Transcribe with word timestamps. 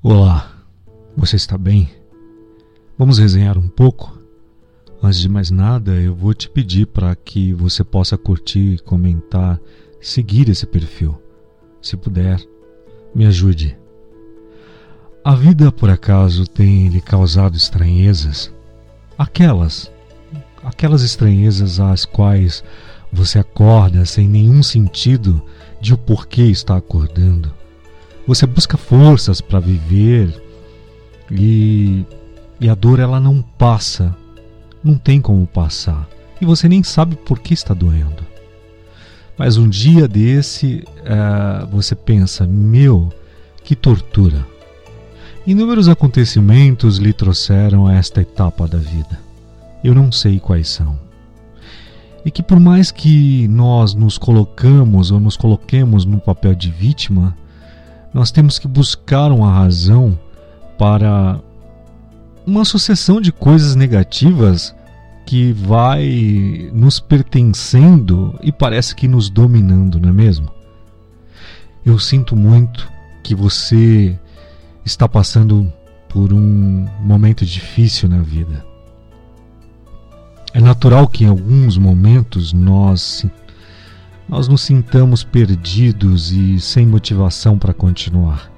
Olá, 0.00 0.52
você 1.16 1.34
está 1.34 1.58
bem? 1.58 1.90
Vamos 2.96 3.18
resenhar 3.18 3.58
um 3.58 3.66
pouco? 3.66 4.16
Antes 5.02 5.18
de 5.18 5.28
mais 5.28 5.50
nada, 5.50 5.90
eu 5.90 6.14
vou 6.14 6.32
te 6.32 6.48
pedir 6.48 6.86
para 6.86 7.16
que 7.16 7.52
você 7.52 7.82
possa 7.82 8.16
curtir, 8.16 8.80
comentar, 8.84 9.58
seguir 10.00 10.48
esse 10.48 10.64
perfil. 10.64 11.20
Se 11.82 11.96
puder, 11.96 12.40
me 13.12 13.26
ajude. 13.26 13.76
A 15.24 15.34
vida, 15.34 15.72
por 15.72 15.90
acaso, 15.90 16.46
tem 16.46 16.86
lhe 16.86 17.00
causado 17.00 17.56
estranhezas? 17.56 18.54
Aquelas, 19.18 19.90
aquelas 20.62 21.02
estranhezas 21.02 21.80
às 21.80 22.04
quais 22.04 22.62
você 23.12 23.40
acorda 23.40 24.04
sem 24.04 24.28
nenhum 24.28 24.62
sentido 24.62 25.42
de 25.80 25.92
o 25.92 25.98
porquê 25.98 26.42
está 26.42 26.76
acordando 26.76 27.57
você 28.28 28.46
busca 28.46 28.76
forças 28.76 29.40
para 29.40 29.58
viver 29.58 30.38
e, 31.30 32.04
e 32.60 32.68
a 32.68 32.74
dor 32.74 33.00
ela 33.00 33.18
não 33.18 33.40
passa, 33.40 34.14
não 34.84 34.98
tem 34.98 35.18
como 35.18 35.46
passar 35.46 36.06
e 36.38 36.44
você 36.44 36.68
nem 36.68 36.82
sabe 36.82 37.16
por 37.16 37.40
que 37.40 37.54
está 37.54 37.72
doendo. 37.72 38.22
Mas 39.38 39.56
um 39.56 39.66
dia 39.66 40.06
desse 40.06 40.84
uh, 40.98 41.66
você 41.68 41.94
pensa: 41.94 42.46
meu, 42.46 43.10
que 43.64 43.74
tortura. 43.74 44.46
Inúmeros 45.46 45.88
acontecimentos 45.88 46.98
lhe 46.98 47.14
trouxeram 47.14 47.86
a 47.86 47.94
esta 47.94 48.20
etapa 48.20 48.68
da 48.68 48.76
vida. 48.76 49.18
Eu 49.82 49.94
não 49.94 50.12
sei 50.12 50.38
quais 50.38 50.68
são. 50.68 50.98
E 52.26 52.30
que 52.30 52.42
por 52.42 52.60
mais 52.60 52.90
que 52.90 53.48
nós 53.48 53.94
nos 53.94 54.18
colocamos 54.18 55.10
ou 55.10 55.18
nos 55.18 55.34
coloquemos 55.34 56.04
no 56.04 56.18
papel 56.18 56.54
de 56.54 56.70
vítima, 56.70 57.34
nós 58.12 58.30
temos 58.30 58.58
que 58.58 58.66
buscar 58.66 59.30
uma 59.30 59.52
razão 59.52 60.18
para 60.78 61.40
uma 62.46 62.64
sucessão 62.64 63.20
de 63.20 63.30
coisas 63.30 63.74
negativas 63.74 64.74
que 65.26 65.52
vai 65.52 66.70
nos 66.72 66.98
pertencendo 66.98 68.38
e 68.42 68.50
parece 68.50 68.94
que 68.94 69.06
nos 69.06 69.28
dominando, 69.28 70.00
não 70.00 70.08
é 70.08 70.12
mesmo? 70.12 70.48
Eu 71.84 71.98
sinto 71.98 72.34
muito 72.34 72.90
que 73.22 73.34
você 73.34 74.18
está 74.84 75.06
passando 75.06 75.70
por 76.08 76.32
um 76.32 76.86
momento 77.00 77.44
difícil 77.44 78.08
na 78.08 78.22
vida. 78.22 78.64
É 80.54 80.60
natural 80.60 81.06
que 81.06 81.24
em 81.24 81.28
alguns 81.28 81.76
momentos 81.76 82.54
nós 82.54 83.26
nós 84.28 84.46
nos 84.46 84.62
sintamos 84.62 85.24
perdidos 85.24 86.30
e 86.32 86.60
sem 86.60 86.86
motivação 86.86 87.58
para 87.58 87.72
continuar. 87.72 88.50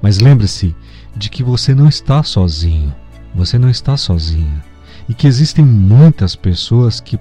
Mas 0.00 0.18
lembre-se 0.18 0.74
de 1.16 1.28
que 1.28 1.42
você 1.42 1.74
não 1.74 1.88
está 1.88 2.22
sozinho, 2.22 2.94
você 3.34 3.58
não 3.58 3.68
está 3.68 3.96
sozinha 3.96 4.64
e 5.08 5.14
que 5.14 5.26
existem 5.26 5.64
muitas 5.64 6.34
pessoas 6.34 7.00
que 7.00 7.18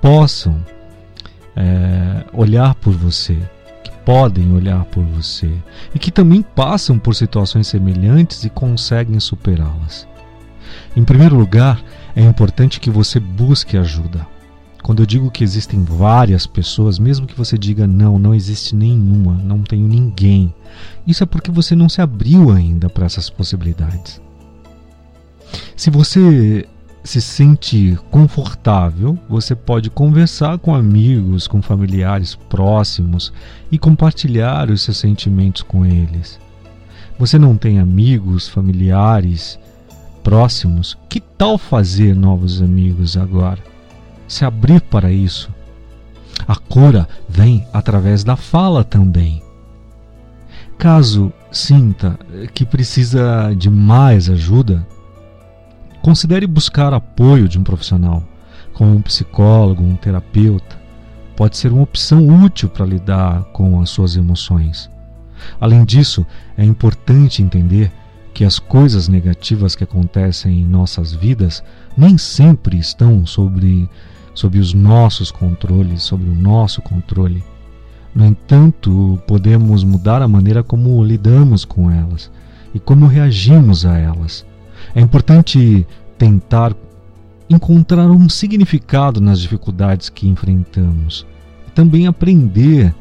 possam 0.00 0.64
é, 1.56 2.24
olhar 2.32 2.74
por 2.74 2.92
você, 2.92 3.36
que 3.82 3.90
podem 4.04 4.52
olhar 4.52 4.84
por 4.86 5.04
você 5.04 5.50
e 5.94 5.98
que 5.98 6.10
também 6.10 6.42
passam 6.42 6.98
por 6.98 7.14
situações 7.14 7.68
semelhantes 7.68 8.44
e 8.44 8.50
conseguem 8.50 9.18
superá-las. 9.20 10.06
Em 10.96 11.04
primeiro 11.04 11.36
lugar, 11.36 11.82
é 12.14 12.22
importante 12.22 12.80
que 12.80 12.90
você 12.90 13.18
busque 13.18 13.76
ajuda. 13.76 14.26
Quando 14.82 15.00
eu 15.00 15.06
digo 15.06 15.30
que 15.30 15.44
existem 15.44 15.84
várias 15.84 16.46
pessoas, 16.46 16.98
mesmo 16.98 17.26
que 17.26 17.36
você 17.36 17.56
diga 17.56 17.86
não, 17.86 18.18
não 18.18 18.34
existe 18.34 18.74
nenhuma, 18.74 19.34
não 19.34 19.62
tenho 19.62 19.86
ninguém, 19.86 20.52
isso 21.06 21.22
é 21.22 21.26
porque 21.26 21.50
você 21.50 21.76
não 21.76 21.88
se 21.88 22.00
abriu 22.00 22.50
ainda 22.50 22.90
para 22.90 23.06
essas 23.06 23.30
possibilidades. 23.30 24.20
Se 25.76 25.88
você 25.88 26.66
se 27.04 27.20
sente 27.20 27.98
confortável, 28.10 29.18
você 29.28 29.54
pode 29.54 29.90
conversar 29.90 30.58
com 30.58 30.74
amigos, 30.74 31.46
com 31.46 31.60
familiares 31.60 32.34
próximos 32.34 33.32
e 33.70 33.78
compartilhar 33.78 34.70
os 34.70 34.82
seus 34.82 34.98
sentimentos 34.98 35.62
com 35.62 35.84
eles. 35.84 36.40
Você 37.18 37.38
não 37.38 37.56
tem 37.56 37.78
amigos, 37.78 38.48
familiares 38.48 39.58
próximos? 40.22 40.96
Que 41.08 41.20
tal 41.20 41.58
fazer 41.58 42.14
novos 42.16 42.62
amigos 42.62 43.16
agora? 43.16 43.71
Se 44.32 44.46
abrir 44.46 44.80
para 44.80 45.12
isso. 45.12 45.50
A 46.48 46.56
cura 46.56 47.06
vem 47.28 47.66
através 47.70 48.24
da 48.24 48.34
fala 48.34 48.82
também. 48.82 49.42
Caso 50.78 51.30
sinta 51.50 52.18
que 52.54 52.64
precisa 52.64 53.54
de 53.54 53.68
mais 53.68 54.30
ajuda, 54.30 54.86
considere 56.00 56.46
buscar 56.46 56.94
apoio 56.94 57.46
de 57.46 57.58
um 57.58 57.62
profissional, 57.62 58.22
como 58.72 58.96
um 58.96 59.02
psicólogo, 59.02 59.84
um 59.84 59.96
terapeuta. 59.96 60.80
Pode 61.36 61.58
ser 61.58 61.70
uma 61.70 61.82
opção 61.82 62.26
útil 62.42 62.70
para 62.70 62.86
lidar 62.86 63.44
com 63.52 63.82
as 63.82 63.90
suas 63.90 64.16
emoções. 64.16 64.90
Além 65.60 65.84
disso, 65.84 66.26
é 66.56 66.64
importante 66.64 67.42
entender 67.42 67.92
que 68.32 68.46
as 68.46 68.58
coisas 68.58 69.08
negativas 69.08 69.76
que 69.76 69.84
acontecem 69.84 70.60
em 70.60 70.64
nossas 70.64 71.12
vidas 71.12 71.62
nem 71.94 72.16
sempre 72.16 72.78
estão 72.78 73.26
sobre 73.26 73.88
sob 74.34 74.58
os 74.58 74.72
nossos 74.72 75.30
controles, 75.30 76.02
sobre 76.02 76.28
o 76.28 76.34
nosso 76.34 76.80
controle. 76.82 77.42
No 78.14 78.26
entanto, 78.26 79.18
podemos 79.26 79.84
mudar 79.84 80.22
a 80.22 80.28
maneira 80.28 80.62
como 80.62 81.02
lidamos 81.02 81.64
com 81.64 81.90
elas 81.90 82.30
e 82.74 82.78
como 82.78 83.06
reagimos 83.06 83.86
a 83.86 83.96
elas. 83.96 84.44
É 84.94 85.00
importante 85.00 85.86
tentar 86.18 86.74
encontrar 87.48 88.10
um 88.10 88.28
significado 88.28 89.20
nas 89.20 89.40
dificuldades 89.40 90.08
que 90.08 90.28
enfrentamos 90.28 91.26
e 91.68 91.70
também 91.70 92.06
aprender 92.06 92.94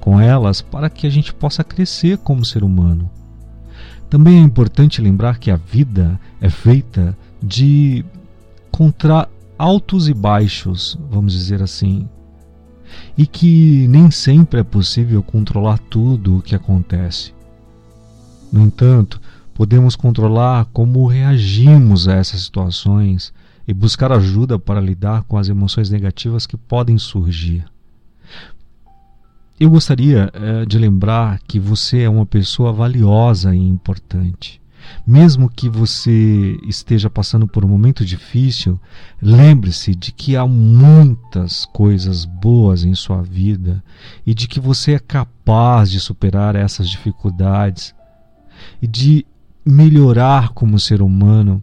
com 0.00 0.20
elas 0.20 0.60
para 0.60 0.90
que 0.90 1.06
a 1.06 1.10
gente 1.10 1.32
possa 1.32 1.62
crescer 1.62 2.18
como 2.18 2.44
ser 2.44 2.64
humano. 2.64 3.08
Também 4.10 4.38
é 4.38 4.42
importante 4.42 5.00
lembrar 5.00 5.38
que 5.38 5.50
a 5.50 5.56
vida 5.56 6.20
é 6.40 6.50
feita 6.50 7.16
de 7.42 8.04
contra 8.70 9.28
altos 9.58 10.08
e 10.08 10.14
baixos, 10.14 10.98
vamos 11.10 11.32
dizer 11.32 11.62
assim, 11.62 12.08
e 13.16 13.26
que 13.26 13.86
nem 13.88 14.10
sempre 14.10 14.60
é 14.60 14.62
possível 14.64 15.22
controlar 15.22 15.78
tudo 15.78 16.38
o 16.38 16.42
que 16.42 16.54
acontece. 16.54 17.34
No 18.50 18.62
entanto, 18.62 19.20
podemos 19.54 19.96
controlar 19.96 20.66
como 20.66 21.06
reagimos 21.06 22.08
a 22.08 22.14
essas 22.14 22.42
situações 22.42 23.32
e 23.66 23.72
buscar 23.72 24.12
ajuda 24.12 24.58
para 24.58 24.80
lidar 24.80 25.22
com 25.24 25.36
as 25.36 25.48
emoções 25.48 25.90
negativas 25.90 26.46
que 26.46 26.56
podem 26.56 26.98
surgir. 26.98 27.64
Eu 29.60 29.70
gostaria 29.70 30.30
eh, 30.32 30.64
de 30.66 30.78
lembrar 30.78 31.38
que 31.46 31.60
você 31.60 32.02
é 32.02 32.08
uma 32.08 32.26
pessoa 32.26 32.72
valiosa 32.72 33.54
e 33.54 33.60
importante. 33.60 34.61
Mesmo 35.06 35.48
que 35.48 35.68
você 35.68 36.58
esteja 36.64 37.10
passando 37.10 37.46
por 37.46 37.64
um 37.64 37.68
momento 37.68 38.04
difícil, 38.04 38.80
lembre-se 39.20 39.94
de 39.94 40.12
que 40.12 40.36
há 40.36 40.46
muitas 40.46 41.66
coisas 41.66 42.24
boas 42.24 42.84
em 42.84 42.94
sua 42.94 43.22
vida 43.22 43.82
e 44.26 44.34
de 44.34 44.46
que 44.46 44.60
você 44.60 44.92
é 44.92 44.98
capaz 44.98 45.90
de 45.90 45.98
superar 45.98 46.54
essas 46.54 46.88
dificuldades 46.88 47.94
e 48.80 48.86
de 48.86 49.26
melhorar 49.64 50.50
como 50.50 50.78
ser 50.78 51.02
humano. 51.02 51.62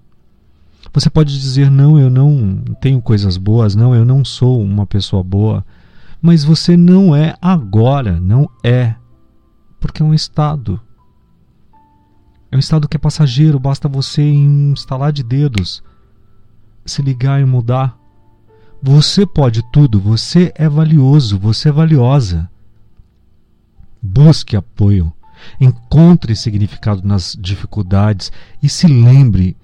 Você 0.93 1.09
pode 1.09 1.39
dizer: 1.39 1.69
não, 1.69 1.99
eu 1.99 2.09
não 2.09 2.63
tenho 2.81 3.01
coisas 3.01 3.37
boas, 3.37 3.75
não, 3.75 3.93
eu 3.93 4.03
não 4.03 4.25
sou 4.25 4.61
uma 4.61 4.85
pessoa 4.85 5.23
boa. 5.23 5.65
Mas 6.21 6.43
você 6.43 6.75
não 6.75 7.15
é 7.15 7.35
agora, 7.41 8.19
não 8.19 8.49
é. 8.63 8.95
Porque 9.79 10.01
é 10.01 10.05
um 10.05 10.13
estado. 10.13 10.81
É 12.51 12.55
um 12.55 12.59
estado 12.59 12.87
que 12.87 12.97
é 12.97 12.99
passageiro, 12.99 13.59
basta 13.59 13.87
você 13.87 14.23
instalar 14.23 15.11
de 15.11 15.23
dedos, 15.23 15.83
se 16.85 17.01
ligar 17.01 17.39
e 17.39 17.45
mudar. 17.45 17.97
Você 18.81 19.25
pode 19.25 19.61
tudo, 19.71 19.99
você 19.99 20.51
é 20.55 20.67
valioso, 20.67 21.37
você 21.37 21.69
é 21.69 21.71
valiosa. 21.71 22.49
Busque 24.01 24.55
apoio, 24.55 25.13
encontre 25.59 26.35
significado 26.35 27.05
nas 27.05 27.37
dificuldades 27.39 28.31
e 28.63 28.69
se 28.69 28.87
lembre, 28.87 29.55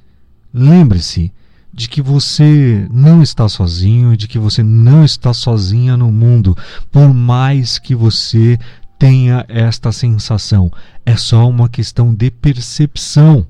lembre-se 0.53 1.33
de 1.73 1.89
que 1.89 2.01
você 2.01 2.87
não 2.91 3.21
está 3.21 3.49
sozinho, 3.49 4.15
de 4.15 4.27
que 4.27 4.39
você 4.39 4.63
não 4.63 5.03
está 5.03 5.33
sozinha 5.33 5.97
no 5.97 6.11
mundo, 6.11 6.55
por 6.91 7.13
mais 7.13 7.77
que 7.77 7.95
você 7.95 8.57
tenha 8.97 9.45
esta 9.47 9.91
sensação. 9.91 10.71
É 11.05 11.15
só 11.15 11.47
uma 11.47 11.69
questão 11.69 12.13
de 12.13 12.31
percepção. 12.31 13.45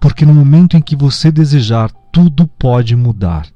Porque 0.00 0.24
no 0.24 0.34
momento 0.34 0.76
em 0.76 0.80
que 0.80 0.94
você 0.94 1.30
desejar, 1.30 1.90
tudo 2.12 2.46
pode 2.46 2.94
mudar. 2.94 3.46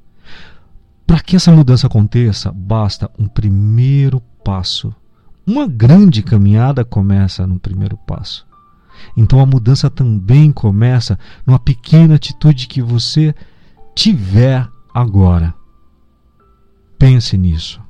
Para 1.05 1.19
que 1.19 1.35
essa 1.35 1.51
mudança 1.51 1.87
aconteça, 1.87 2.51
basta 2.51 3.09
um 3.17 3.27
primeiro 3.27 4.21
passo. 4.43 4.93
Uma 5.45 5.67
grande 5.67 6.23
caminhada 6.23 6.85
começa 6.85 7.45
no 7.45 7.59
primeiro 7.59 7.97
passo. 7.97 8.45
Então 9.15 9.39
a 9.39 9.45
mudança 9.45 9.89
também 9.89 10.51
começa 10.51 11.19
numa 11.45 11.59
pequena 11.59 12.15
atitude 12.15 12.67
que 12.67 12.81
você 12.81 13.35
tiver 13.93 14.67
agora. 14.93 15.53
Pense 16.97 17.37
nisso. 17.37 17.82